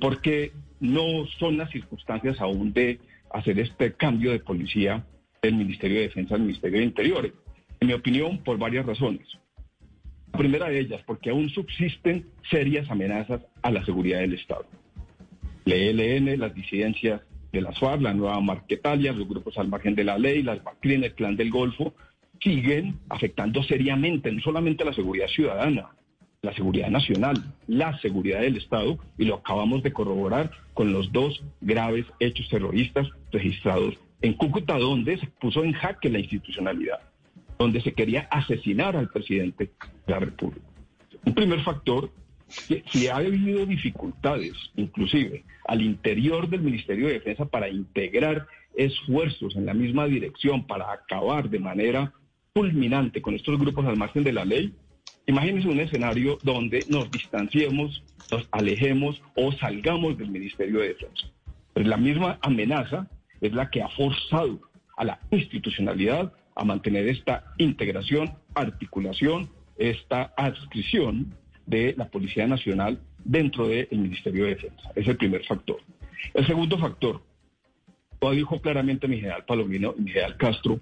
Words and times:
Porque 0.00 0.52
no 0.80 1.26
son 1.38 1.58
las 1.58 1.70
circunstancias 1.70 2.40
aún 2.40 2.72
de 2.72 2.98
hacer 3.30 3.58
este 3.58 3.92
cambio 3.94 4.32
de 4.32 4.40
policía 4.40 5.04
del 5.42 5.54
Ministerio 5.54 5.98
de 5.98 6.08
Defensa 6.08 6.34
al 6.34 6.42
Ministerio 6.42 6.78
de 6.78 6.84
Interior. 6.84 7.32
En 7.80 7.88
mi 7.88 7.94
opinión, 7.94 8.38
por 8.38 8.58
varias 8.58 8.86
razones. 8.86 9.26
La 10.32 10.38
primera 10.38 10.68
de 10.68 10.80
ellas, 10.80 11.02
porque 11.06 11.30
aún 11.30 11.50
subsisten 11.50 12.26
serias 12.50 12.90
amenazas 12.90 13.42
a 13.62 13.70
la 13.70 13.84
seguridad 13.84 14.20
del 14.20 14.34
Estado. 14.34 14.66
El 15.66 16.00
ELN, 16.00 16.38
las 16.38 16.54
disidencias 16.54 17.20
de 17.52 17.60
las 17.60 17.78
FARC, 17.78 18.00
la 18.00 18.14
nueva 18.14 18.40
Marquetalia, 18.40 19.12
los 19.12 19.28
grupos 19.28 19.58
al 19.58 19.68
margen 19.68 19.94
de 19.94 20.04
la 20.04 20.18
ley, 20.18 20.42
las 20.42 20.62
BACRIN, 20.64 21.04
el 21.04 21.14
Clan 21.14 21.36
del 21.36 21.50
Golfo, 21.50 21.94
siguen 22.40 22.98
afectando 23.08 23.62
seriamente 23.62 24.32
no 24.32 24.40
solamente 24.40 24.82
a 24.82 24.86
la 24.86 24.94
seguridad 24.94 25.28
ciudadana, 25.28 25.90
la 26.42 26.52
seguridad 26.54 26.88
nacional, 26.90 27.54
la 27.68 27.96
seguridad 28.00 28.40
del 28.40 28.56
Estado, 28.56 28.98
y 29.16 29.26
lo 29.26 29.36
acabamos 29.36 29.84
de 29.84 29.92
corroborar 29.92 30.50
con 30.74 30.92
los 30.92 31.12
dos 31.12 31.40
graves 31.60 32.04
hechos 32.18 32.48
terroristas 32.48 33.06
registrados 33.30 33.94
en 34.22 34.34
Cúcuta, 34.34 34.76
donde 34.76 35.18
se 35.18 35.28
puso 35.28 35.62
en 35.62 35.72
jaque 35.72 36.10
la 36.10 36.18
institucionalidad, 36.18 36.98
donde 37.60 37.80
se 37.80 37.92
quería 37.92 38.22
asesinar 38.22 38.96
al 38.96 39.08
presidente 39.08 39.70
de 40.04 40.12
la 40.12 40.18
República. 40.18 40.66
Un 41.24 41.34
primer 41.34 41.62
factor 41.62 42.10
que 42.66 42.82
si 42.88 43.06
ha 43.06 43.16
habido 43.18 43.64
dificultades, 43.64 44.54
inclusive 44.74 45.44
al 45.68 45.80
interior 45.80 46.48
del 46.48 46.62
Ministerio 46.62 47.06
de 47.06 47.14
Defensa, 47.14 47.44
para 47.44 47.68
integrar 47.68 48.48
esfuerzos 48.74 49.54
en 49.54 49.66
la 49.66 49.74
misma 49.74 50.06
dirección, 50.06 50.66
para 50.66 50.92
acabar 50.92 51.48
de 51.48 51.60
manera 51.60 52.12
fulminante 52.52 53.22
con 53.22 53.34
estos 53.34 53.60
grupos 53.60 53.86
al 53.86 53.96
margen 53.96 54.24
de 54.24 54.32
la 54.32 54.44
ley, 54.44 54.74
imagínense 55.26 55.68
un 55.68 55.80
escenario 55.80 56.38
donde 56.42 56.84
nos 56.88 57.10
distanciemos, 57.10 58.02
nos 58.30 58.48
alejemos 58.50 59.22
o 59.34 59.52
salgamos 59.52 60.18
del 60.18 60.30
Ministerio 60.30 60.80
de 60.80 60.88
Defensa. 60.88 61.28
Pues 61.74 61.86
la 61.86 61.96
misma 61.96 62.38
amenaza 62.42 63.08
es 63.40 63.52
la 63.52 63.70
que 63.70 63.82
ha 63.82 63.88
forzado 63.88 64.60
a 64.96 65.04
la 65.04 65.20
institucionalidad 65.30 66.32
a 66.54 66.64
mantener 66.64 67.08
esta 67.08 67.54
integración, 67.58 68.34
articulación, 68.54 69.50
esta 69.78 70.32
adscripción 70.36 71.34
de 71.66 71.94
la 71.96 72.08
Policía 72.08 72.46
Nacional 72.46 73.00
dentro 73.24 73.68
del 73.68 73.88
Ministerio 73.90 74.44
de 74.44 74.50
Defensa. 74.50 74.92
Es 74.94 75.08
el 75.08 75.16
primer 75.16 75.44
factor. 75.44 75.78
El 76.34 76.46
segundo 76.46 76.78
factor, 76.78 77.22
lo 78.20 78.30
dijo 78.32 78.60
claramente 78.60 79.08
mi 79.08 79.16
general 79.16 79.44
Palomino 79.44 79.94
y 79.98 80.02
mi 80.02 80.10
general 80.10 80.36
Castro, 80.36 80.78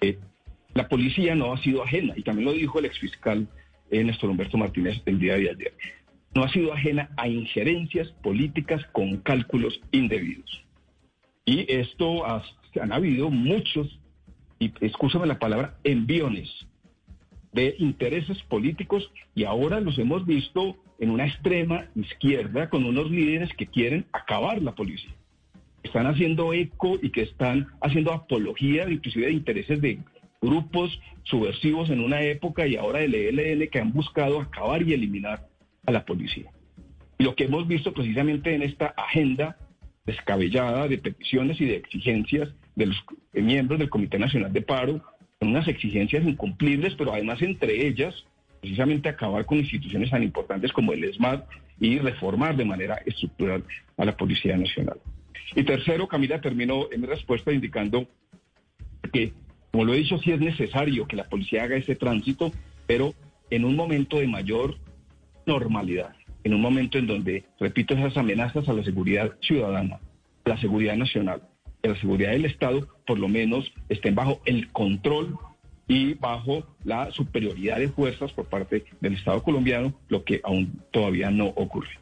eh, 0.00 0.18
la 0.74 0.88
policía 0.88 1.34
no 1.34 1.52
ha 1.52 1.62
sido 1.62 1.84
ajena, 1.84 2.14
y 2.16 2.22
también 2.22 2.46
lo 2.46 2.52
dijo 2.52 2.78
el 2.78 2.86
exfiscal 2.86 3.46
eh, 3.92 4.02
Néstor 4.02 4.30
Humberto 4.30 4.58
Martínez 4.58 5.00
el 5.06 5.18
día 5.20 5.34
de 5.34 5.50
ayer, 5.50 5.74
no 6.34 6.42
ha 6.42 6.48
sido 6.48 6.72
ajena 6.72 7.10
a 7.16 7.28
injerencias 7.28 8.08
políticas 8.22 8.84
con 8.92 9.18
cálculos 9.18 9.78
indebidos. 9.92 10.64
Y 11.44 11.70
esto 11.70 12.26
ha, 12.26 12.42
han 12.80 12.92
habido 12.92 13.30
muchos, 13.30 14.00
y 14.58 14.72
escúchame 14.80 15.26
la 15.26 15.38
palabra, 15.38 15.76
enviones 15.84 16.48
de 17.52 17.74
intereses 17.78 18.42
políticos 18.44 19.10
y 19.34 19.44
ahora 19.44 19.80
los 19.80 19.98
hemos 19.98 20.24
visto 20.24 20.76
en 20.98 21.10
una 21.10 21.26
extrema 21.26 21.86
izquierda 21.94 22.70
con 22.70 22.84
unos 22.84 23.10
líderes 23.10 23.50
que 23.58 23.66
quieren 23.66 24.06
acabar 24.12 24.62
la 24.62 24.74
policía. 24.74 25.14
Están 25.82 26.06
haciendo 26.06 26.54
eco 26.54 26.98
y 27.02 27.10
que 27.10 27.22
están 27.22 27.66
haciendo 27.82 28.12
apología 28.12 28.88
inclusive 28.88 29.26
de 29.26 29.32
intereses 29.32 29.82
de 29.82 29.98
grupos 30.42 31.00
subversivos 31.22 31.88
en 31.88 32.00
una 32.00 32.20
época 32.22 32.66
y 32.66 32.76
ahora 32.76 32.98
del 32.98 33.14
ELN 33.14 33.68
que 33.68 33.78
han 33.78 33.92
buscado 33.92 34.40
acabar 34.40 34.82
y 34.82 34.92
eliminar 34.92 35.46
a 35.86 35.92
la 35.92 36.04
policía. 36.04 36.50
Y 37.18 37.24
lo 37.24 37.34
que 37.34 37.44
hemos 37.44 37.66
visto 37.68 37.94
precisamente 37.94 38.54
en 38.54 38.62
esta 38.62 38.86
agenda 38.88 39.56
descabellada 40.04 40.88
de 40.88 40.98
peticiones 40.98 41.60
y 41.60 41.66
de 41.66 41.76
exigencias 41.76 42.48
de 42.74 42.86
los 42.86 43.04
miembros 43.32 43.78
del 43.78 43.88
Comité 43.88 44.18
Nacional 44.18 44.52
de 44.52 44.62
Paro 44.62 45.00
con 45.38 45.50
unas 45.50 45.68
exigencias 45.68 46.24
incumplibles, 46.24 46.94
pero 46.96 47.12
además 47.12 47.40
entre 47.42 47.86
ellas, 47.86 48.14
precisamente 48.60 49.08
acabar 49.08 49.46
con 49.46 49.58
instituciones 49.58 50.10
tan 50.10 50.22
importantes 50.22 50.72
como 50.72 50.92
el 50.92 51.04
ESMAD 51.04 51.42
y 51.80 51.98
reformar 51.98 52.56
de 52.56 52.64
manera 52.64 52.96
estructural 53.06 53.64
a 53.96 54.04
la 54.04 54.16
Policía 54.16 54.56
Nacional. 54.56 54.98
Y 55.54 55.64
tercero, 55.64 56.08
Camila 56.08 56.40
terminó 56.40 56.88
en 56.90 57.00
mi 57.00 57.06
respuesta 57.06 57.52
indicando 57.52 58.08
que, 59.12 59.32
como 59.72 59.86
lo 59.86 59.94
he 59.94 59.98
dicho, 59.98 60.18
sí 60.18 60.30
es 60.30 60.38
necesario 60.38 61.06
que 61.06 61.16
la 61.16 61.24
policía 61.24 61.64
haga 61.64 61.76
ese 61.76 61.96
tránsito, 61.96 62.52
pero 62.86 63.14
en 63.48 63.64
un 63.64 63.74
momento 63.74 64.18
de 64.18 64.26
mayor 64.26 64.76
normalidad, 65.46 66.14
en 66.44 66.52
un 66.52 66.60
momento 66.60 66.98
en 66.98 67.06
donde, 67.06 67.44
repito, 67.58 67.94
esas 67.94 68.18
amenazas 68.18 68.68
a 68.68 68.74
la 68.74 68.84
seguridad 68.84 69.32
ciudadana, 69.40 69.98
la 70.44 70.60
seguridad 70.60 70.94
nacional, 70.96 71.42
la 71.82 71.98
seguridad 71.98 72.32
del 72.32 72.44
Estado 72.44 72.86
por 73.06 73.18
lo 73.18 73.28
menos 73.28 73.72
estén 73.88 74.14
bajo 74.14 74.42
el 74.44 74.70
control 74.72 75.38
y 75.88 76.14
bajo 76.14 76.66
la 76.84 77.10
superioridad 77.10 77.78
de 77.78 77.88
fuerzas 77.88 78.30
por 78.32 78.46
parte 78.46 78.84
del 79.00 79.14
Estado 79.14 79.42
colombiano, 79.42 79.94
lo 80.08 80.22
que 80.22 80.42
aún 80.44 80.80
todavía 80.90 81.30
no 81.30 81.46
ocurre. 81.46 82.01